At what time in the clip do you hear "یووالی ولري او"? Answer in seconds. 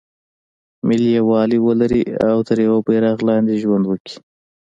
1.17-2.37